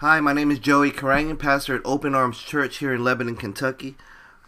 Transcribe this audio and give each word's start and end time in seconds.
Hi, 0.00 0.18
my 0.18 0.32
name 0.32 0.50
is 0.50 0.58
Joey 0.58 0.92
Karangan, 0.92 1.38
pastor 1.38 1.76
at 1.76 1.82
Open 1.84 2.14
Arms 2.14 2.38
Church 2.38 2.78
here 2.78 2.94
in 2.94 3.04
Lebanon, 3.04 3.36
Kentucky. 3.36 3.96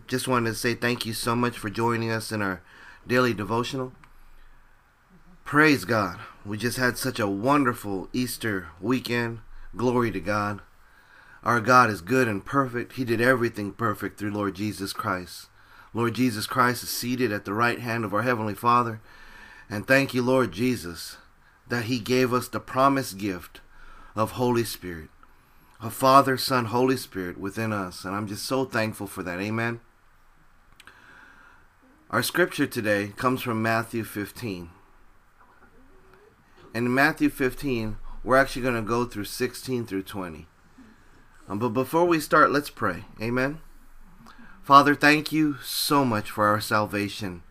Just 0.07 0.27
wanted 0.27 0.49
to 0.49 0.57
say 0.57 0.73
thank 0.73 1.05
you 1.05 1.13
so 1.13 1.37
much 1.37 1.59
for 1.59 1.69
joining 1.69 2.11
us 2.11 2.33
in 2.33 2.41
our 2.41 2.63
daily 3.07 3.35
devotional. 3.35 3.93
Praise 5.45 5.85
God. 5.85 6.21
We 6.47 6.57
just 6.57 6.79
had 6.79 6.97
such 6.97 7.21
a 7.21 7.29
wonderful 7.29 8.09
Easter 8.15 8.69
weekend. 8.81 9.41
Glory 9.77 10.11
to 10.13 10.21
God. 10.21 10.63
Our 11.45 11.61
God 11.61 11.91
is 11.91 12.01
good 12.01 12.29
and 12.29 12.43
perfect. 12.43 12.93
He 12.93 13.05
did 13.05 13.21
everything 13.21 13.73
perfect 13.73 14.19
through 14.19 14.31
Lord 14.31 14.55
Jesus 14.55 14.95
Christ. 14.95 15.49
Lord 15.93 16.15
Jesus 16.15 16.47
Christ 16.47 16.83
is 16.83 16.89
seated 16.89 17.31
at 17.31 17.45
the 17.45 17.53
right 17.53 17.81
hand 17.81 18.07
of 18.07 18.15
our 18.15 18.23
Heavenly 18.23 18.55
Father. 18.55 19.03
And 19.69 19.87
thank 19.87 20.15
you, 20.15 20.23
Lord 20.23 20.51
Jesus, 20.51 21.19
that 21.69 21.85
He 21.85 21.99
gave 21.99 22.33
us 22.33 22.49
the 22.49 22.59
promised 22.59 23.19
gift 23.19 23.61
of 24.17 24.31
Holy 24.31 24.65
Spirit, 24.65 25.11
a 25.83 25.91
Father, 25.91 26.37
Son, 26.37 26.67
Holy 26.67 26.97
Spirit 26.97 27.39
within 27.39 27.73
us. 27.73 28.05
And 28.05 28.15
I'm 28.15 28.29
just 28.29 28.45
so 28.47 28.65
thankful 28.65 29.09
for 29.09 29.25
that. 29.25 29.41
Amen. 29.41 29.81
Our 32.09 32.23
scripture 32.23 32.67
today 32.67 33.13
comes 33.17 33.43
from 33.43 33.63
Matthew 33.63 34.05
15. 34.05 34.71
And 36.75 36.87
in 36.87 36.95
Matthew 36.95 37.29
15, 37.31 37.97
we're 38.23 38.37
actually 38.37 38.63
going 38.63 38.77
to 38.77 38.83
go 38.83 39.05
through 39.05 39.25
16 39.25 39.87
through 39.87 40.05
20. 40.05 40.47
Um, 41.49 41.59
but 41.59 41.71
before 41.71 42.05
we 42.05 42.21
start, 42.21 42.53
let's 42.53 42.71
pray. 42.71 43.05
Amen. 43.21 43.59
Father, 44.63 44.95
thank 44.95 45.33
you 45.33 45.57
so 45.65 46.05
much 46.05 46.31
for 46.31 46.47
our 46.47 46.61
salvation. 46.61 47.43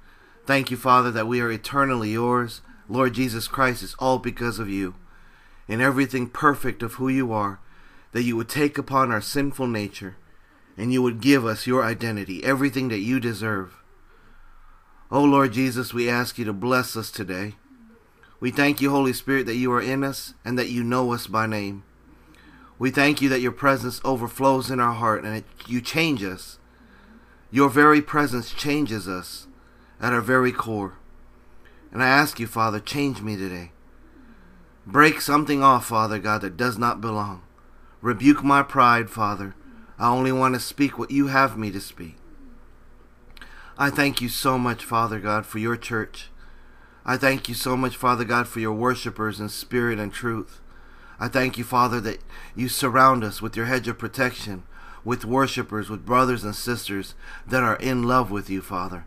Thank 0.45 0.71
you, 0.71 0.77
Father, 0.77 1.12
that 1.12 1.27
we 1.27 1.41
are 1.41 1.52
eternally 1.52 2.12
yours. 2.12 2.62
Lord 2.88 3.13
Jesus 3.13 3.49
Christ, 3.49 3.84
it's 3.84 3.95
all 3.99 4.20
because 4.20 4.57
of 4.57 4.70
you. 4.70 4.95
In 5.68 5.82
everything 5.82 6.29
perfect 6.29 6.82
of 6.82 6.93
who 6.93 7.09
you 7.09 7.34
are, 7.34 7.59
that 8.11 8.23
you 8.23 8.35
would 8.35 8.49
take 8.49 8.77
upon 8.77 9.11
our 9.11 9.21
sinful 9.21 9.67
nature 9.67 10.17
and 10.77 10.91
you 10.91 11.01
would 11.01 11.21
give 11.21 11.45
us 11.45 11.67
your 11.67 11.84
identity, 11.84 12.43
everything 12.43 12.90
that 12.90 12.99
you 12.99 13.20
deserve. 13.20 13.76
Oh 15.09 15.23
Lord 15.23 15.53
Jesus, 15.53 15.93
we 15.93 16.09
ask 16.09 16.37
you 16.37 16.45
to 16.45 16.53
bless 16.53 16.95
us 16.95 17.12
today. 17.12 17.55
We 18.40 18.51
thank 18.51 18.81
you, 18.81 18.90
Holy 18.90 19.13
Spirit, 19.13 19.45
that 19.45 19.55
you 19.55 19.71
are 19.71 19.81
in 19.81 20.03
us 20.03 20.34
and 20.43 20.57
that 20.57 20.70
you 20.70 20.84
know 20.84 21.13
us 21.13 21.27
by 21.27 21.45
name. 21.45 21.84
We 22.79 22.90
thank 22.90 23.21
you 23.21 23.29
that 23.29 23.41
your 23.41 23.51
presence 23.51 24.01
overflows 24.03 24.71
in 24.71 24.79
our 24.79 24.93
heart 24.93 25.23
and 25.23 25.35
that 25.35 25.70
you 25.70 25.81
change 25.81 26.23
us 26.23 26.57
your 27.53 27.70
very 27.70 28.01
presence 28.01 28.53
changes 28.53 29.09
us 29.09 29.46
at 29.99 30.13
our 30.13 30.21
very 30.21 30.53
core. 30.53 30.93
And 31.91 32.01
I 32.01 32.07
ask 32.07 32.40
you, 32.40 32.48
Father, 32.48 32.79
change 32.79 33.21
me 33.21 33.35
today. 33.35 33.71
Break 34.87 35.20
something 35.20 35.62
off, 35.62 35.85
Father 35.85 36.18
God, 36.18 36.41
that 36.41 36.55
does 36.55 36.77
not 36.77 37.01
belong. 37.01 37.41
Rebuke 38.02 38.44
my 38.44 38.63
pride, 38.63 39.10
Father. 39.10 39.55
I 39.98 40.10
only 40.10 40.32
want 40.32 40.55
to 40.55 40.60
speak 40.60 40.98
what 40.98 41.12
you 41.12 41.27
have 41.27 41.57
me 41.57 41.71
to 41.71 41.80
speak. 41.80 42.16
I 43.77 43.90
thank 43.90 44.21
you 44.21 44.30
so 44.30 44.58
much, 44.58 44.84
Father 44.84 45.20
God, 45.20 45.46
for 45.46 45.60
your 45.60 45.77
church. 45.77 46.30
I 47.05 47.18
thank 47.18 47.48
you 47.48 47.55
so 47.55 47.77
much, 47.77 47.96
Father 47.96 48.26
God, 48.26 48.48
for 48.48 48.60
your 48.60 48.74
worshipers 48.74 49.40
in 49.40 49.49
spirit 49.49 49.99
and 49.99 50.12
truth. 50.12 50.60
I 51.20 51.27
thank 51.27 51.58
you, 51.58 51.63
Father, 51.63 51.99
that 52.02 52.20
you 52.55 52.68
surround 52.68 53.24
us 53.24 53.41
with 53.41 53.55
your 53.55 53.68
hedge 53.68 53.88
of 53.88 53.98
protection 53.98 54.63
with 55.04 55.26
worshipers, 55.26 55.90
with 55.90 56.05
brothers 56.05 56.43
and 56.43 56.55
sisters 56.55 57.15
that 57.48 57.63
are 57.63 57.76
in 57.77 58.04
love 58.04 58.32
with 58.32 58.49
you, 58.49 58.62
Father, 58.62 59.05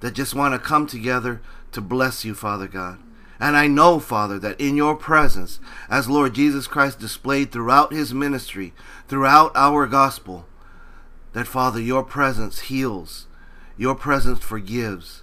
that 0.00 0.14
just 0.14 0.34
want 0.34 0.54
to 0.54 0.58
come 0.58 0.86
together 0.86 1.40
to 1.72 1.80
bless 1.80 2.24
you, 2.24 2.34
Father 2.34 2.66
God. 2.66 2.98
And 3.38 3.56
I 3.56 3.66
know, 3.66 3.98
Father, 3.98 4.38
that 4.38 4.60
in 4.60 4.76
your 4.76 4.96
presence, 4.96 5.60
as 5.90 6.08
Lord 6.08 6.34
Jesus 6.34 6.66
Christ 6.66 6.98
displayed 6.98 7.52
throughout 7.52 7.92
his 7.92 8.14
ministry, 8.14 8.72
throughout 9.08 9.52
our 9.54 9.86
gospel, 9.86 10.46
that, 11.32 11.46
Father, 11.46 11.80
your 11.80 12.02
presence 12.02 12.60
heals, 12.60 13.26
your 13.76 13.94
presence 13.94 14.40
forgives, 14.40 15.22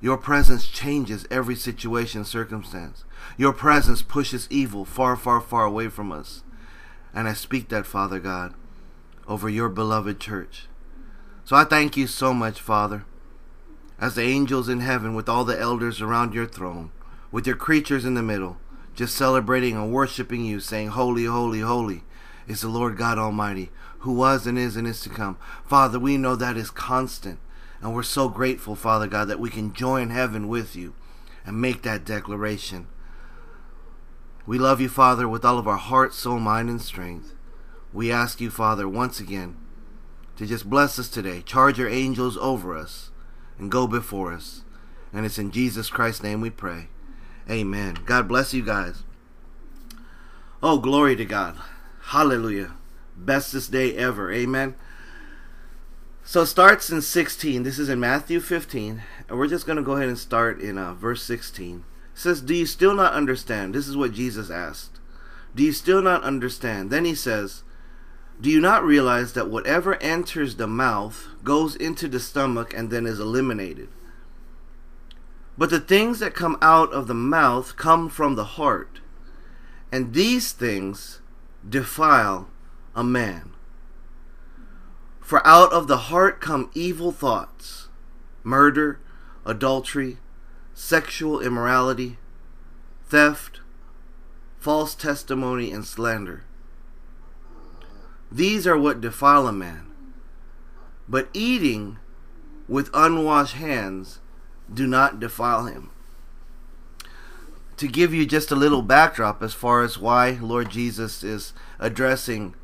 your 0.00 0.18
presence 0.18 0.66
changes 0.66 1.26
every 1.30 1.54
situation, 1.54 2.26
circumstance. 2.26 3.04
Your 3.38 3.54
presence 3.54 4.02
pushes 4.02 4.46
evil 4.50 4.84
far, 4.84 5.16
far, 5.16 5.40
far 5.40 5.64
away 5.64 5.88
from 5.88 6.12
us. 6.12 6.42
And 7.14 7.26
I 7.26 7.32
speak 7.32 7.70
that, 7.70 7.86
Father 7.86 8.18
God, 8.18 8.52
over 9.26 9.48
your 9.48 9.70
beloved 9.70 10.20
church. 10.20 10.66
So 11.44 11.56
I 11.56 11.64
thank 11.64 11.96
you 11.96 12.06
so 12.06 12.34
much, 12.34 12.60
Father, 12.60 13.06
as 13.98 14.14
the 14.14 14.22
angels 14.24 14.68
in 14.68 14.80
heaven 14.80 15.14
with 15.14 15.28
all 15.28 15.44
the 15.46 15.58
elders 15.58 16.02
around 16.02 16.34
your 16.34 16.46
throne, 16.46 16.90
with 17.34 17.48
your 17.48 17.56
creatures 17.56 18.04
in 18.04 18.14
the 18.14 18.22
middle, 18.22 18.58
just 18.94 19.12
celebrating 19.16 19.74
and 19.74 19.90
worshiping 19.92 20.44
you, 20.44 20.60
saying, 20.60 20.86
Holy, 20.86 21.24
holy, 21.24 21.58
holy 21.58 22.04
is 22.46 22.60
the 22.60 22.68
Lord 22.68 22.96
God 22.96 23.18
Almighty, 23.18 23.72
who 23.98 24.12
was 24.12 24.46
and 24.46 24.56
is 24.56 24.76
and 24.76 24.86
is 24.86 25.00
to 25.00 25.08
come. 25.08 25.36
Father, 25.66 25.98
we 25.98 26.16
know 26.16 26.36
that 26.36 26.56
is 26.56 26.70
constant. 26.70 27.40
And 27.80 27.92
we're 27.92 28.04
so 28.04 28.28
grateful, 28.28 28.76
Father 28.76 29.08
God, 29.08 29.26
that 29.26 29.40
we 29.40 29.50
can 29.50 29.74
join 29.74 30.10
heaven 30.10 30.46
with 30.46 30.76
you 30.76 30.94
and 31.44 31.60
make 31.60 31.82
that 31.82 32.04
declaration. 32.04 32.86
We 34.46 34.56
love 34.56 34.80
you, 34.80 34.88
Father, 34.88 35.26
with 35.26 35.44
all 35.44 35.58
of 35.58 35.66
our 35.66 35.76
heart, 35.76 36.14
soul, 36.14 36.38
mind, 36.38 36.68
and 36.68 36.80
strength. 36.80 37.34
We 37.92 38.12
ask 38.12 38.40
you, 38.40 38.48
Father, 38.48 38.88
once 38.88 39.18
again, 39.18 39.56
to 40.36 40.46
just 40.46 40.70
bless 40.70 41.00
us 41.00 41.08
today. 41.08 41.42
Charge 41.42 41.80
your 41.80 41.88
angels 41.88 42.36
over 42.36 42.76
us 42.76 43.10
and 43.58 43.72
go 43.72 43.88
before 43.88 44.32
us. 44.32 44.62
And 45.12 45.26
it's 45.26 45.38
in 45.38 45.50
Jesus 45.50 45.90
Christ's 45.90 46.22
name 46.22 46.40
we 46.40 46.50
pray. 46.50 46.90
Amen. 47.50 47.98
God 48.06 48.28
bless 48.28 48.54
you 48.54 48.62
guys. 48.62 49.02
Oh, 50.62 50.78
glory 50.78 51.14
to 51.16 51.24
God. 51.24 51.56
Hallelujah. 52.00 52.72
Bestest 53.16 53.70
day 53.70 53.94
ever. 53.96 54.32
Amen. 54.32 54.74
So 56.24 56.42
it 56.42 56.46
starts 56.46 56.90
in 56.90 57.02
16. 57.02 57.62
This 57.62 57.78
is 57.78 57.88
in 57.88 58.00
Matthew 58.00 58.40
15. 58.40 59.02
And 59.28 59.38
we're 59.38 59.46
just 59.46 59.66
going 59.66 59.76
to 59.76 59.82
go 59.82 59.92
ahead 59.92 60.08
and 60.08 60.18
start 60.18 60.60
in 60.60 60.78
uh, 60.78 60.94
verse 60.94 61.22
16. 61.22 61.76
It 62.14 62.18
says, 62.18 62.40
Do 62.40 62.54
you 62.54 62.66
still 62.66 62.94
not 62.94 63.12
understand? 63.12 63.74
This 63.74 63.88
is 63.88 63.96
what 63.96 64.12
Jesus 64.12 64.50
asked. 64.50 65.00
Do 65.54 65.62
you 65.62 65.72
still 65.72 66.02
not 66.02 66.22
understand? 66.22 66.90
Then 66.90 67.04
he 67.04 67.14
says, 67.14 67.62
do 68.40 68.50
you 68.50 68.60
not 68.60 68.84
realize 68.84 69.32
that 69.34 69.48
whatever 69.48 69.94
enters 70.02 70.56
the 70.56 70.66
mouth 70.66 71.28
goes 71.44 71.76
into 71.76 72.08
the 72.08 72.20
stomach 72.20 72.74
and 72.74 72.90
then 72.90 73.06
is 73.06 73.20
eliminated? 73.20 73.88
But 75.56 75.70
the 75.70 75.80
things 75.80 76.18
that 76.18 76.34
come 76.34 76.56
out 76.60 76.92
of 76.92 77.06
the 77.06 77.14
mouth 77.14 77.76
come 77.76 78.08
from 78.08 78.34
the 78.34 78.44
heart, 78.44 79.00
and 79.92 80.12
these 80.12 80.52
things 80.52 81.20
defile 81.68 82.48
a 82.94 83.04
man. 83.04 83.52
For 85.20 85.46
out 85.46 85.72
of 85.72 85.86
the 85.86 85.96
heart 85.96 86.40
come 86.40 86.70
evil 86.74 87.12
thoughts, 87.12 87.88
murder, 88.42 89.00
adultery, 89.46 90.18
sexual 90.74 91.40
immorality, 91.40 92.18
theft, 93.06 93.60
false 94.58 94.94
testimony, 94.94 95.70
and 95.70 95.84
slander. 95.84 96.44
These 98.30 98.66
are 98.66 98.76
what 98.76 99.00
defile 99.00 99.46
a 99.46 99.52
man. 99.52 99.86
But 101.08 101.28
eating 101.32 101.98
with 102.66 102.90
unwashed 102.92 103.54
hands 103.54 104.20
do 104.72 104.86
not 104.86 105.20
defile 105.20 105.66
him. 105.66 105.90
To 107.78 107.88
give 107.88 108.14
you 108.14 108.24
just 108.24 108.50
a 108.50 108.56
little 108.56 108.82
backdrop 108.82 109.42
as 109.42 109.52
far 109.52 109.82
as 109.82 109.98
why 109.98 110.38
Lord 110.40 110.70
Jesus 110.70 111.22
is 111.22 111.52
addressing 111.78 112.54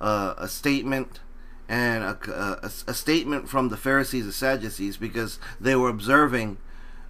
uh, 0.00 0.34
a 0.36 0.48
statement 0.48 1.20
and 1.68 2.04
a, 2.04 2.18
a, 2.64 2.70
a, 2.86 2.94
statement 2.94 3.48
from 3.48 3.70
the 3.70 3.76
Pharisees 3.76 4.24
and 4.24 4.34
Sadducees 4.34 4.96
because 4.96 5.38
they 5.60 5.74
were 5.74 5.88
observing 5.88 6.58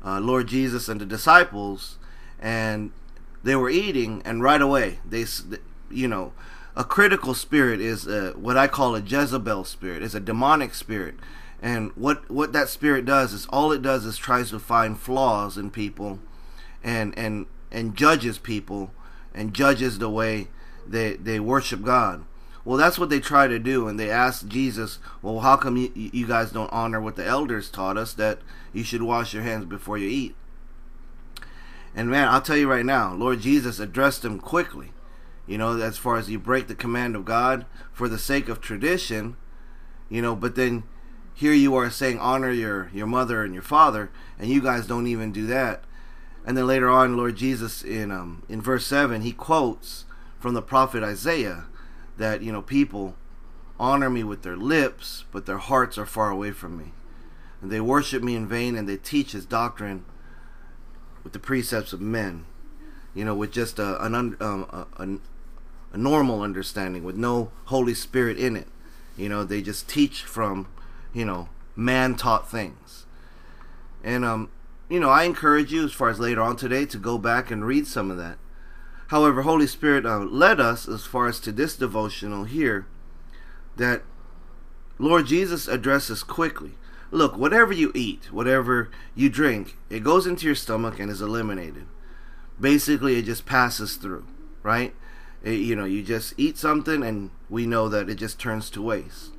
uh, 0.05 0.21
Lord 0.21 0.47
Jesus 0.47 0.89
and 0.89 1.01
the 1.01 1.07
disciples 1.07 1.99
and 2.39 2.93
they 3.43 3.57
were 3.57 3.69
eating 3.69 4.23
and 4.25 4.43
right 4.43 4.63
away 4.63 5.01
they 5.05 5.27
you 5.91 6.09
know 6.09 6.33
a 6.77 6.84
critical 6.84 7.33
spirit 7.33 7.81
is 7.81 8.07
a, 8.07 8.33
what 8.33 8.59
I 8.59 8.69
call 8.69 8.95
a 8.95 9.01
Jezebel 9.01 9.65
spirit. 9.65 10.03
It's 10.03 10.15
a 10.15 10.21
demonic 10.21 10.75
spirit. 10.75 11.15
And 11.62 11.91
what, 11.94 12.30
what 12.30 12.53
that 12.53 12.68
spirit 12.68 13.04
does 13.04 13.32
is 13.32 13.47
all 13.47 13.72
it 13.72 13.82
does 13.82 14.04
is 14.04 14.16
tries 14.16 14.50
to 14.50 14.58
find 14.58 14.98
flaws 14.98 15.56
in 15.56 15.70
people 15.70 16.18
and 16.84 17.16
and 17.18 17.47
and 17.72 17.97
judges 17.97 18.38
people 18.38 18.92
and 19.34 19.54
judges 19.54 19.98
the 19.98 20.10
way 20.10 20.48
they 20.86 21.16
they 21.16 21.41
worship 21.41 21.82
God. 21.82 22.24
Well, 22.64 22.76
that's 22.76 22.98
what 22.98 23.10
they 23.10 23.20
try 23.20 23.47
to 23.47 23.58
do, 23.58 23.86
and 23.88 23.98
they 23.98 24.10
ask 24.10 24.47
Jesus, 24.47 24.98
"Well, 25.22 25.41
how 25.41 25.56
come 25.56 25.76
you, 25.76 25.91
you 25.94 26.26
guys 26.26 26.53
don't 26.53 26.72
honor 26.72 27.00
what 27.00 27.16
the 27.16 27.24
elders 27.24 27.70
taught 27.70 27.97
us 27.97 28.12
that 28.14 28.41
you 28.72 28.84
should 28.84 29.03
wash 29.03 29.32
your 29.32 29.42
hands 29.42 29.64
before 29.64 29.98
you 29.98 30.08
eat?" 30.08 30.36
And 31.94 32.10
man, 32.10 32.28
I'll 32.28 32.42
tell 32.42 32.56
you 32.56 32.70
right 32.70 32.84
now, 32.84 33.14
Lord 33.14 33.41
Jesus 33.41 33.78
addressed 33.78 34.22
them 34.22 34.38
quickly 34.38 34.92
you 35.47 35.58
know, 35.58 35.78
as 35.80 35.97
far 35.97 36.16
as 36.16 36.28
you 36.28 36.38
break 36.38 36.66
the 36.66 36.74
command 36.74 37.14
of 37.14 37.24
God 37.24 37.66
for 37.92 38.08
the 38.08 38.18
sake 38.18 38.48
of 38.48 38.60
tradition, 38.60 39.36
you 40.08 40.20
know, 40.20 40.34
but 40.34 40.56
then 40.56 40.82
here 41.36 41.53
you 41.53 41.77
are 41.77 41.91
saying 41.91 42.18
honor 42.18 42.50
your 42.50 42.91
your 42.92 43.06
mother 43.06 43.44
and 43.44 43.53
your 43.53 43.62
father, 43.62 44.10
and 44.38 44.50
you 44.50 44.60
guys 44.60 44.86
don't 44.86 45.06
even 45.06 45.30
do 45.30 45.47
that. 45.47 45.84
And 46.47 46.56
then 46.56 46.66
later 46.66 46.88
on, 46.88 47.16
Lord 47.16 47.36
Jesus 47.36 47.84
in 47.84 48.10
um, 48.10 48.42
in 48.48 48.62
verse 48.62 48.86
seven, 48.86 49.22
he 49.22 49.33
quotes 49.33 50.06
from 50.41 50.54
the 50.54 50.62
prophet 50.62 51.03
Isaiah 51.03 51.66
that, 52.16 52.42
you 52.42 52.53
know, 52.53 52.62
people 52.62 53.15
honor 53.78 54.09
me 54.09 54.24
with 54.24 54.42
their 54.42 54.56
lips, 54.56 55.24
but 55.30 55.44
their 55.44 55.59
hearts 55.59 55.98
are 55.98 56.06
far 56.06 56.30
away 56.30 56.53
from 56.53 56.78
me. 56.78 56.92
And 57.60 57.71
they 57.71 57.80
worship 57.80 58.22
me 58.22 58.34
in 58.34 58.48
vain 58.48 58.77
and 58.77 58.89
they 58.89 58.97
teach 58.97 59.32
his 59.32 59.44
doctrine 59.44 60.04
with 61.22 61.32
the 61.34 61.39
precepts 61.39 61.92
of 61.92 62.00
men, 62.00 62.47
you 63.15 63.24
know, 63.24 63.34
with 63.34 63.53
just 63.53 63.78
a, 63.78 64.03
an, 64.03 64.15
um, 64.15 64.36
a, 64.41 64.86
a, 65.03 65.18
a 65.92 65.98
normal 65.98 66.41
understanding, 66.41 67.04
with 67.04 67.16
no 67.16 67.50
Holy 67.66 67.94
Spirit 67.94 68.39
in 68.39 68.56
it. 68.56 68.68
You 69.16 69.28
know, 69.28 69.44
they 69.44 69.60
just 69.60 69.89
teach 69.89 70.22
from, 70.22 70.68
you 71.12 71.24
know, 71.24 71.48
man 71.74 72.14
taught 72.14 72.50
things. 72.50 73.06
And, 74.03 74.24
um, 74.24 74.50
you 74.88 75.00
know, 75.00 75.10
I 75.10 75.24
encourage 75.24 75.72
you, 75.72 75.84
as 75.84 75.92
far 75.92 76.08
as 76.08 76.20
later 76.20 76.41
on 76.41 76.56
today, 76.56 76.86
to 76.86 76.98
go 76.98 77.18
back 77.18 77.50
and 77.50 77.64
read 77.64 77.86
some 77.86 78.10
of 78.10 78.16
that. 78.18 78.38
However, 79.08 79.42
Holy 79.42 79.66
Spirit 79.66 80.04
uh, 80.04 80.18
led 80.18 80.60
us 80.60 80.88
as 80.88 81.04
far 81.06 81.28
as 81.28 81.38
to 81.41 81.53
this 81.53 81.76
devotional 81.76 82.44
here 82.44 82.86
that 83.76 84.03
Lord 84.98 85.26
Jesus 85.26 85.68
addresses 85.68 86.22
quickly. 86.22 86.72
Look, 87.10 87.36
whatever 87.36 87.72
you 87.72 87.92
eat, 87.94 88.32
whatever 88.32 88.91
you 89.14 89.28
drink, 89.28 89.76
it 89.91 90.03
goes 90.03 90.26
into 90.26 90.47
your 90.47 90.54
stomach 90.54 90.98
and 90.98 91.10
is 91.10 91.20
eliminated. 91.20 91.86
Basically, 92.60 93.16
it 93.16 93.26
just 93.26 93.47
passes 93.47 93.97
through, 93.97 94.26
right? 94.62 94.94
It, 95.44 95.60
you 95.60 95.76
know, 95.76 95.84
you 95.84 96.03
just 96.03 96.34
eat 96.36 96.58
something 96.58 97.03
and 97.04 97.30
we 97.48 97.66
know 97.66 97.88
that 97.88 98.08
it 98.08 98.16
just 98.16 98.41
turns 98.41 98.70
to 98.70 98.82
waste. 98.82 99.32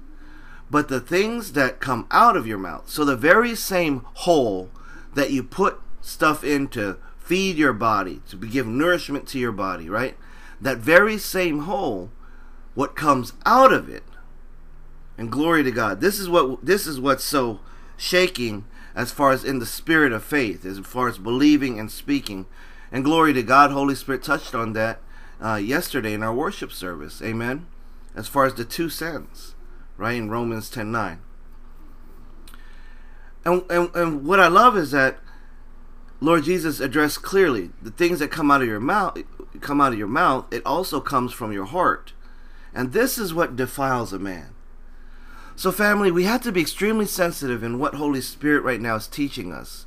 But 0.69 0.89
the 0.89 0.99
things 0.99 1.53
that 1.53 1.79
come 1.79 2.07
out 2.11 2.35
of 2.35 2.45
your 2.45 2.57
mouth, 2.57 2.89
so 2.89 3.05
the 3.05 3.15
very 3.15 3.55
same 3.55 4.05
hole 4.15 4.69
that 5.13 5.31
you 5.31 5.43
put 5.43 5.79
stuff 6.01 6.43
in 6.43 6.67
to 6.69 6.97
feed 7.17 7.57
your 7.57 7.73
body, 7.73 8.21
to 8.29 8.37
give 8.37 8.67
nourishment 8.67 9.27
to 9.29 9.39
your 9.39 9.51
body, 9.51 9.89
right? 9.89 10.17
That 10.59 10.77
very 10.77 11.17
same 11.17 11.59
hole, 11.59 12.11
what 12.73 12.95
comes 12.95 13.33
out 13.45 13.71
of 13.71 13.89
it 13.89 14.03
and 15.17 15.31
glory 15.31 15.63
to 15.63 15.71
God. 15.71 15.99
This 15.99 16.19
is 16.19 16.29
what 16.29 16.65
this 16.65 16.85
is 16.85 16.99
what's 16.99 17.23
so 17.23 17.59
shaking 17.97 18.65
as 18.95 19.11
far 19.11 19.31
as 19.31 19.43
in 19.43 19.59
the 19.59 19.65
spirit 19.65 20.11
of 20.11 20.23
faith, 20.23 20.65
as 20.65 20.79
far 20.79 21.07
as 21.07 21.17
believing 21.17 21.79
and 21.79 21.91
speaking. 21.91 22.45
And 22.91 23.03
glory 23.03 23.33
to 23.33 23.43
God, 23.43 23.71
Holy 23.71 23.95
Spirit 23.95 24.23
touched 24.23 24.55
on 24.55 24.73
that 24.73 25.01
uh, 25.43 25.55
yesterday 25.55 26.13
in 26.13 26.23
our 26.23 26.33
worship 26.33 26.71
service. 26.71 27.21
Amen. 27.21 27.67
As 28.15 28.27
far 28.27 28.45
as 28.45 28.53
the 28.53 28.65
two 28.65 28.89
sins, 28.89 29.55
right 29.97 30.15
in 30.15 30.29
Romans 30.29 30.69
ten 30.69 30.91
nine. 30.91 31.19
And, 33.43 33.63
and 33.69 33.89
and 33.95 34.25
what 34.25 34.39
I 34.39 34.47
love 34.47 34.77
is 34.77 34.91
that 34.91 35.19
Lord 36.19 36.43
Jesus 36.43 36.79
addressed 36.79 37.21
clearly 37.21 37.71
the 37.81 37.91
things 37.91 38.19
that 38.19 38.31
come 38.31 38.51
out 38.51 38.61
of 38.61 38.67
your 38.67 38.79
mouth 38.79 39.17
come 39.61 39.81
out 39.81 39.93
of 39.93 39.99
your 39.99 40.07
mouth. 40.07 40.45
It 40.51 40.65
also 40.65 40.99
comes 40.99 41.33
from 41.33 41.51
your 41.51 41.65
heart, 41.65 42.13
and 42.73 42.93
this 42.93 43.17
is 43.17 43.33
what 43.33 43.55
defiles 43.55 44.13
a 44.13 44.19
man. 44.19 44.53
So, 45.55 45.71
family, 45.71 46.11
we 46.11 46.25
have 46.25 46.41
to 46.43 46.51
be 46.51 46.61
extremely 46.61 47.07
sensitive 47.07 47.63
in 47.63 47.79
what 47.79 47.95
Holy 47.95 48.21
Spirit 48.21 48.63
right 48.63 48.79
now 48.79 48.95
is 48.95 49.07
teaching 49.07 49.51
us. 49.51 49.85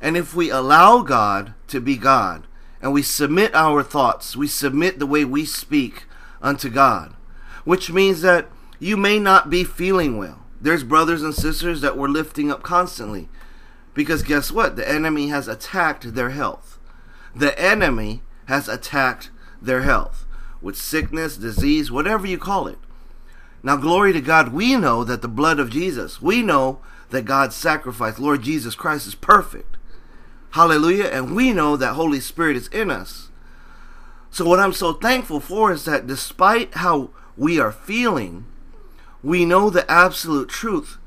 And 0.00 0.16
if 0.16 0.34
we 0.34 0.48
allow 0.48 1.02
God 1.02 1.54
to 1.66 1.80
be 1.80 1.96
God, 1.96 2.46
and 2.80 2.92
we 2.92 3.02
submit 3.02 3.52
our 3.54 3.82
thoughts, 3.82 4.36
we 4.36 4.46
submit 4.46 5.00
the 5.00 5.06
way 5.06 5.24
we 5.24 5.44
speak 5.44 6.04
unto 6.40 6.70
God, 6.70 7.14
which 7.64 7.90
means 7.90 8.20
that 8.20 8.48
you 8.78 8.96
may 8.96 9.18
not 9.18 9.50
be 9.50 9.64
feeling 9.64 10.16
well. 10.16 10.44
There's 10.60 10.84
brothers 10.84 11.22
and 11.22 11.34
sisters 11.34 11.80
that 11.80 11.96
we're 11.96 12.08
lifting 12.08 12.50
up 12.50 12.62
constantly. 12.62 13.28
Because 13.94 14.22
guess 14.22 14.52
what? 14.52 14.76
The 14.76 14.88
enemy 14.88 15.28
has 15.28 15.48
attacked 15.48 16.14
their 16.14 16.30
health. 16.30 16.78
The 17.34 17.58
enemy 17.60 18.22
has 18.46 18.68
attacked 18.68 19.30
their 19.60 19.82
health 19.82 20.24
with 20.60 20.76
sickness, 20.76 21.36
disease, 21.36 21.90
whatever 21.90 22.26
you 22.26 22.38
call 22.38 22.66
it. 22.66 22.78
Now, 23.62 23.76
glory 23.76 24.12
to 24.12 24.20
God, 24.20 24.52
we 24.52 24.76
know 24.76 25.04
that 25.04 25.22
the 25.22 25.28
blood 25.28 25.58
of 25.58 25.70
Jesus, 25.70 26.22
we 26.22 26.42
know 26.42 26.80
that 27.10 27.24
God's 27.24 27.56
sacrifice, 27.56 28.18
Lord 28.18 28.42
Jesus 28.42 28.74
Christ, 28.74 29.06
is 29.06 29.14
perfect. 29.14 29.76
Hallelujah. 30.50 31.06
And 31.06 31.34
we 31.34 31.52
know 31.52 31.76
that 31.76 31.94
Holy 31.94 32.20
Spirit 32.20 32.56
is 32.56 32.68
in 32.68 32.90
us. 32.90 33.30
So, 34.30 34.44
what 34.44 34.60
I'm 34.60 34.72
so 34.72 34.92
thankful 34.92 35.40
for 35.40 35.72
is 35.72 35.84
that 35.86 36.06
despite 36.06 36.74
how 36.74 37.10
we 37.36 37.58
are 37.58 37.72
feeling, 37.72 38.46
we 39.22 39.44
know 39.44 39.70
the 39.70 39.90
absolute 39.90 40.48
truth. 40.48 40.98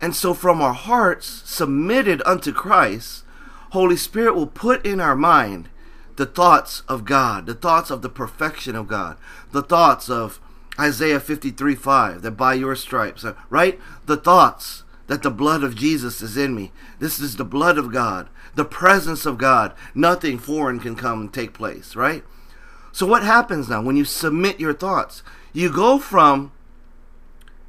And 0.00 0.14
so, 0.14 0.34
from 0.34 0.60
our 0.60 0.74
hearts 0.74 1.42
submitted 1.44 2.22
unto 2.26 2.52
Christ, 2.52 3.24
Holy 3.70 3.96
Spirit 3.96 4.34
will 4.34 4.46
put 4.46 4.84
in 4.84 5.00
our 5.00 5.16
mind 5.16 5.68
the 6.16 6.26
thoughts 6.26 6.82
of 6.88 7.04
God, 7.04 7.46
the 7.46 7.54
thoughts 7.54 7.90
of 7.90 8.02
the 8.02 8.08
perfection 8.08 8.76
of 8.76 8.86
God, 8.86 9.16
the 9.52 9.62
thoughts 9.62 10.08
of 10.08 10.40
Isaiah 10.78 11.20
53 11.20 11.74
5, 11.74 12.22
that 12.22 12.32
by 12.32 12.54
your 12.54 12.76
stripes, 12.76 13.24
uh, 13.24 13.34
right? 13.50 13.80
The 14.06 14.16
thoughts 14.16 14.82
that 15.06 15.22
the 15.22 15.30
blood 15.30 15.62
of 15.62 15.74
Jesus 15.74 16.22
is 16.22 16.36
in 16.36 16.54
me. 16.54 16.72
This 16.98 17.18
is 17.18 17.36
the 17.36 17.44
blood 17.44 17.78
of 17.78 17.92
God, 17.92 18.28
the 18.54 18.64
presence 18.64 19.26
of 19.26 19.38
God. 19.38 19.74
Nothing 19.94 20.38
foreign 20.38 20.80
can 20.80 20.96
come 20.96 21.20
and 21.20 21.32
take 21.32 21.52
place, 21.52 21.94
right? 21.94 22.24
So, 22.92 23.06
what 23.06 23.22
happens 23.22 23.68
now 23.68 23.82
when 23.82 23.96
you 23.96 24.04
submit 24.04 24.60
your 24.60 24.74
thoughts? 24.74 25.22
You 25.52 25.72
go 25.72 25.98
from, 25.98 26.52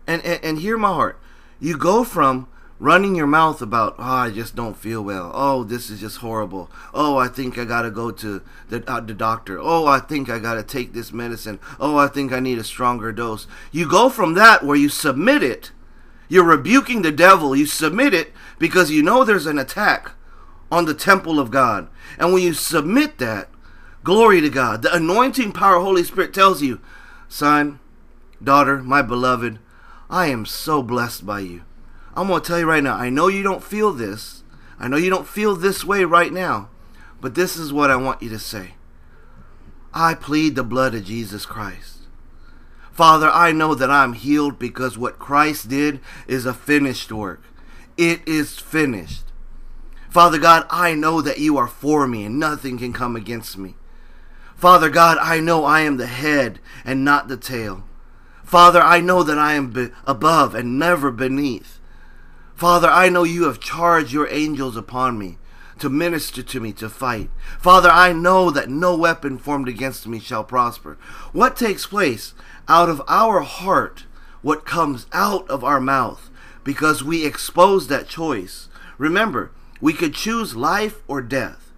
and, 0.08 0.24
and, 0.24 0.44
and 0.44 0.60
hear 0.60 0.78
my 0.78 0.90
heart, 0.90 1.20
you 1.60 1.78
go 1.78 2.04
from 2.04 2.48
running 2.80 3.16
your 3.16 3.28
mouth 3.28 3.62
about, 3.62 3.96
oh, 3.98 4.04
I 4.04 4.32
just 4.32 4.56
don't 4.56 4.76
feel 4.76 5.02
well. 5.02 5.32
Oh, 5.34 5.64
this 5.64 5.90
is 5.90 6.02
just 6.02 6.18
horrible. 6.18 6.70
Oh, 6.94 7.18
I 7.18 7.28
think 7.28 7.58
I 7.58 7.66
gotta 7.66 7.90
go 7.90 8.12
to 8.12 8.42
the, 8.70 8.84
uh, 8.90 9.00
the 9.00 9.14
doctor. 9.14 9.58
Oh, 9.60 9.86
I 9.88 10.00
think 10.00 10.30
I 10.30 10.40
gotta 10.40 10.64
take 10.64 10.94
this 10.94 11.14
medicine. 11.14 11.60
Oh, 11.80 11.98
I 11.98 12.08
think 12.08 12.32
I 12.32 12.40
need 12.40 12.58
a 12.58 12.64
stronger 12.64 13.12
dose. 13.12 13.48
You 13.72 13.90
go 13.90 14.10
from 14.10 14.34
that 14.34 14.64
where 14.66 14.76
you 14.76 14.90
submit 14.90 15.42
it. 15.42 15.72
You're 16.28 16.44
rebuking 16.44 17.02
the 17.02 17.12
devil. 17.12 17.56
You 17.56 17.66
submit 17.66 18.14
it 18.14 18.34
because 18.60 18.92
you 18.92 19.02
know 19.04 19.24
there's 19.24 19.46
an 19.46 19.60
attack 19.60 20.12
on 20.72 20.86
the 20.86 20.94
temple 20.94 21.40
of 21.40 21.52
God. 21.52 21.88
And 22.18 22.34
when 22.34 22.44
you 22.44 22.54
submit 22.54 23.20
that, 23.20 23.50
glory 24.04 24.42
to 24.42 24.50
God. 24.50 24.82
The 24.82 24.94
anointing 24.94 25.54
power 25.54 25.80
Holy 25.80 26.04
Spirit 26.04 26.34
tells 26.34 26.62
you, 26.62 26.82
son, 27.30 27.80
daughter, 28.44 28.84
my 28.84 29.02
beloved, 29.02 29.60
I 30.10 30.28
am 30.28 30.46
so 30.46 30.84
blessed 30.84 31.26
by 31.26 31.40
you. 31.40 31.64
I'm 32.16 32.28
going 32.28 32.42
to 32.42 32.48
tell 32.48 32.60
you 32.60 32.66
right 32.66 32.84
now, 32.84 32.96
I 32.96 33.10
know 33.10 33.28
you 33.28 33.44
don't 33.44 33.64
feel 33.64 33.92
this. 33.92 34.44
I 34.80 34.88
know 34.88 34.98
you 34.98 35.10
don't 35.10 35.28
feel 35.28 35.56
this 35.56 35.84
way 35.84 36.04
right 36.04 36.32
now. 36.32 36.70
But 37.20 37.36
this 37.36 37.58
is 37.58 37.74
what 37.74 37.90
I 37.90 37.96
want 37.96 38.22
you 38.22 38.30
to 38.30 38.40
say. 38.40 38.76
I 39.94 40.14
plead 40.14 40.56
the 40.56 40.64
blood 40.64 40.94
of 40.94 41.06
Jesus 41.06 41.46
Christ. 41.46 42.00
Father, 42.92 43.30
I 43.30 43.52
know 43.52 43.76
that 43.76 43.92
I'm 43.92 44.14
healed 44.14 44.60
because 44.60 44.98
what 44.98 45.20
Christ 45.20 45.68
did 45.68 46.00
is 46.28 46.46
a 46.46 46.54
finished 46.54 47.12
work. 47.12 47.42
It 47.98 48.22
is 48.26 48.60
finished. 48.60 49.24
Father 50.10 50.38
God, 50.38 50.66
I 50.70 50.94
know 50.94 51.22
that 51.22 51.40
you 51.40 51.58
are 51.58 51.68
for 51.68 52.08
me 52.08 52.24
and 52.26 52.40
nothing 52.40 52.78
can 52.78 52.94
come 52.94 53.16
against 53.16 53.58
me. 53.58 53.76
Father 54.56 54.90
God, 54.90 55.18
I 55.20 55.42
know 55.42 55.66
I 55.66 55.82
am 55.82 55.98
the 55.98 56.08
head 56.08 56.60
and 56.86 57.04
not 57.04 57.28
the 57.28 57.36
tail. 57.36 57.84
Father, 58.46 58.82
I 58.82 59.02
know 59.02 59.24
that 59.24 59.40
I 59.40 59.54
am 59.54 59.72
be- 59.72 59.90
above 60.06 60.54
and 60.56 60.80
never 60.80 61.12
beneath. 61.12 61.80
Father, 62.54 62.88
I 62.88 63.10
know 63.10 63.24
you 63.24 63.46
have 63.46 63.60
charged 63.60 64.14
your 64.14 64.30
angels 64.30 64.78
upon 64.78 65.18
me 65.18 65.38
to 65.80 65.90
minister 65.90 66.42
to 66.42 66.60
me, 66.60 66.72
to 66.74 66.90
fight. 66.90 67.30
Father, 67.60 67.90
I 67.90 68.14
know 68.14 68.50
that 68.52 68.70
no 68.70 68.96
weapon 68.96 69.38
formed 69.38 69.68
against 69.68 70.08
me 70.08 70.20
shall 70.20 70.44
prosper. 70.44 70.98
What 71.34 71.58
takes 71.58 71.86
place 71.86 72.34
out 72.68 72.88
of 72.88 73.02
our 73.08 73.42
heart, 73.42 74.06
what 74.42 74.66
comes 74.66 75.08
out 75.12 75.50
of 75.50 75.64
our 75.64 75.82
mouth, 75.82 76.30
because 76.64 77.04
we 77.04 77.26
expose 77.26 77.88
that 77.88 78.08
choice. 78.08 78.70
Remember, 78.98 79.52
we 79.82 79.92
could 79.92 80.14
choose 80.14 80.56
life 80.56 81.04
or 81.08 81.22
death, 81.22 81.74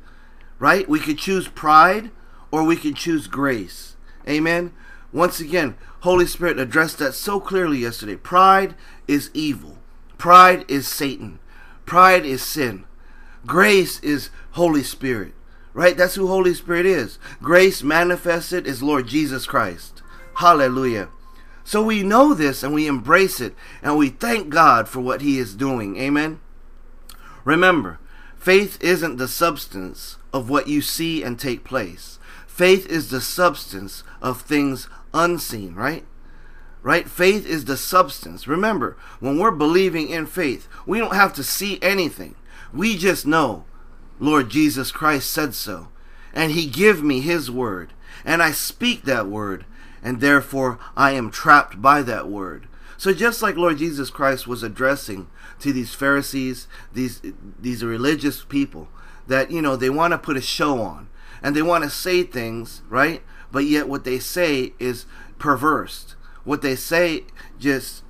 right? 0.59 0.88
We 0.88 1.00
could 1.00 1.17
choose 1.17 1.47
pride 1.47 2.12
or 2.51 2.63
we 2.63 2.75
could 2.75 2.95
choose 2.95 3.27
grace. 3.27 3.95
Amen. 4.27 4.74
Once 5.12 5.40
again, 5.40 5.76
Holy 6.02 6.26
Spirit 6.26 6.60
addressed 6.60 7.00
that 7.00 7.14
so 7.14 7.40
clearly 7.40 7.80
yesterday. 7.80 8.16
Pride 8.16 8.76
is 9.08 9.32
evil. 9.34 9.78
Pride 10.18 10.66
is 10.68 10.88
Satan. 10.88 11.40
Pride 11.86 12.26
is 12.26 12.42
sin. 12.42 12.86
Grace 13.46 14.00
is 14.02 14.30
Holy 14.52 14.84
Spirit. 14.84 15.34
Right? 15.74 15.96
That's 15.96 16.16
who 16.16 16.28
Holy 16.28 16.54
Spirit 16.54 16.86
is. 16.86 17.20
Grace 17.42 17.84
manifested 17.84 18.68
is 18.68 18.84
Lord 18.84 19.08
Jesus 19.08 19.46
Christ. 19.46 20.02
Hallelujah. 20.36 21.10
So 21.64 21.84
we 21.84 22.02
know 22.02 22.34
this 22.34 22.64
and 22.64 22.74
we 22.74 22.88
embrace 22.88 23.40
it 23.40 23.54
and 23.84 23.98
we 23.98 24.10
thank 24.10 24.50
God 24.50 24.88
for 24.88 25.02
what 25.02 25.22
He 25.22 25.38
is 25.38 25.56
doing. 25.56 25.98
Amen. 25.98 26.40
Remember, 27.44 28.00
faith 28.36 28.78
isn't 28.82 29.18
the 29.18 29.28
substance 29.28 30.18
of 30.34 30.50
what 30.50 30.68
you 30.68 30.82
see 30.82 31.24
and 31.24 31.40
take 31.40 31.64
place. 31.64 32.20
Faith 32.46 32.88
is 32.88 33.10
the 33.10 33.22
substance 33.22 34.04
of 34.22 34.42
things 34.42 34.90
unseen, 35.14 35.76
right? 35.76 36.06
right? 36.84 37.10
Faith 37.10 37.46
is 37.46 37.66
the 37.66 37.76
substance. 37.78 38.48
Remember, 38.48 38.96
when 39.20 39.38
we're 39.38 39.52
believing 39.52 40.10
in 40.10 40.26
faith, 40.26 40.68
we 40.86 41.00
don't 41.00 41.16
have 41.16 41.34
to 41.34 41.44
see 41.44 41.80
anything. 41.82 42.36
We 42.74 42.98
just 42.98 43.26
know, 43.26 43.66
Lord 44.20 44.50
Jesus 44.50 44.92
Christ 44.92 45.30
said 45.30 45.54
so. 45.54 45.90
And 46.34 46.52
he 46.52 46.66
give 46.68 47.04
me 47.04 47.20
his 47.22 47.52
word. 47.52 47.94
And 48.24 48.42
I 48.42 48.52
speak 48.52 49.04
that 49.04 49.28
word. 49.28 49.66
and 50.04 50.22
therefore 50.22 50.80
I 50.96 51.12
am 51.12 51.32
trapped 51.32 51.82
by 51.82 52.02
that 52.04 52.30
word. 52.30 52.68
So 52.98 53.14
just 53.14 53.42
like 53.42 53.58
Lord 53.58 53.78
Jesus 53.78 54.10
Christ 54.10 54.48
was 54.48 54.64
addressing 54.64 55.28
to 55.60 55.74
these 55.74 55.94
Pharisees, 55.94 56.68
these 56.94 57.22
these 57.60 57.84
religious 57.84 58.44
people 58.44 58.88
that 59.28 59.52
you 59.52 59.62
know 59.62 59.76
they 59.76 59.90
want 59.90 60.14
to 60.14 60.18
put 60.18 60.38
a 60.38 60.42
show 60.42 60.82
on 60.82 61.10
and 61.42 61.56
they 61.56 61.62
want 61.62 61.84
to 61.84 61.90
say 61.90 62.24
things, 62.24 62.82
right? 62.90 63.22
But 63.51 63.66
yet 63.66 63.88
what 63.88 64.04
they 64.04 64.20
say 64.20 64.74
is 64.80 65.06
perverse. 65.38 66.16
What 66.44 66.62
they 66.62 66.75
say 66.75 67.24
just 67.60 68.04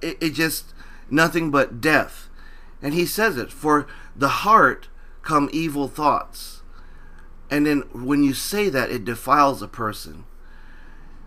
it, 0.00 0.18
it 0.20 0.30
just 0.30 0.74
nothing 1.10 1.50
but 1.50 1.80
death. 1.80 2.28
And 2.82 2.94
he 2.94 3.06
says 3.06 3.36
it, 3.36 3.52
for 3.52 3.86
the 4.14 4.28
heart 4.28 4.88
come 5.22 5.48
evil 5.52 5.88
thoughts. 5.88 6.62
And 7.50 7.66
then 7.66 7.80
when 7.92 8.22
you 8.22 8.34
say 8.34 8.68
that, 8.68 8.90
it 8.90 9.04
defiles 9.04 9.62
a 9.62 9.68
person. 9.68 10.24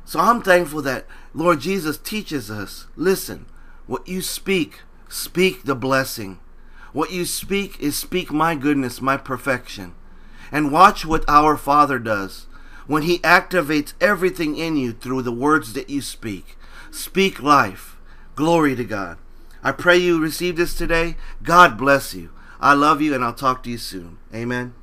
So 0.06 0.20
I'm 0.20 0.42
thankful 0.42 0.82
that 0.84 1.06
Lord 1.34 1.60
Jesus 1.60 1.98
teaches 1.98 2.52
us 2.52 2.88
listen, 2.96 3.46
what 3.88 4.08
you 4.08 4.22
speak, 4.22 4.82
speak 5.10 5.64
the 5.64 5.76
blessing. 5.76 6.40
What 6.94 7.12
you 7.12 7.26
speak 7.26 7.80
is 7.80 7.96
speak 7.96 8.32
my 8.32 8.56
goodness, 8.56 9.02
my 9.02 9.18
perfection. 9.18 9.96
And 10.52 10.72
watch 10.72 11.06
what 11.06 11.24
our 11.30 11.56
Father 11.56 12.00
does 12.00 12.48
when 12.88 13.04
He 13.04 13.20
activates 13.20 13.94
everything 14.02 14.58
in 14.58 14.76
you 14.76 14.92
through 14.94 15.22
the 15.22 15.32
words 15.32 15.74
that 15.74 15.90
you 15.90 16.02
speak. 16.02 16.58
Speak 16.92 17.42
life. 17.42 17.98
Glory 18.36 18.76
to 18.76 18.84
God. 18.84 19.18
I 19.64 19.72
pray 19.72 19.98
you 19.98 20.20
receive 20.20 20.58
this 20.58 20.76
today. 20.76 21.16
God 21.44 21.78
bless 21.78 22.14
you. 22.14 22.32
I 22.60 22.74
love 22.74 23.02
you, 23.02 23.14
and 23.14 23.24
I'll 23.24 23.34
talk 23.34 23.64
to 23.64 23.70
you 23.70 23.78
soon. 23.78 24.18
Amen. 24.34 24.74